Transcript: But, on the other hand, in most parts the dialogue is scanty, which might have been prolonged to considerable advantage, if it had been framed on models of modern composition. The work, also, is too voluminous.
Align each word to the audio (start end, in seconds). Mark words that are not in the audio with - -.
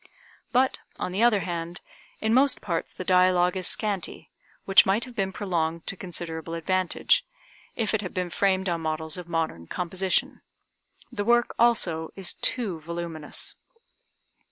But, 0.51 0.79
on 0.97 1.11
the 1.11 1.21
other 1.21 1.41
hand, 1.41 1.79
in 2.21 2.33
most 2.33 2.59
parts 2.59 2.91
the 2.91 3.03
dialogue 3.03 3.55
is 3.55 3.67
scanty, 3.67 4.31
which 4.65 4.83
might 4.83 5.05
have 5.05 5.15
been 5.15 5.31
prolonged 5.31 5.85
to 5.85 5.95
considerable 5.95 6.55
advantage, 6.55 7.23
if 7.75 7.93
it 7.93 8.01
had 8.01 8.11
been 8.11 8.31
framed 8.31 8.67
on 8.67 8.81
models 8.81 9.15
of 9.19 9.29
modern 9.29 9.67
composition. 9.67 10.41
The 11.11 11.23
work, 11.23 11.53
also, 11.59 12.09
is 12.15 12.33
too 12.33 12.79
voluminous. 12.79 13.53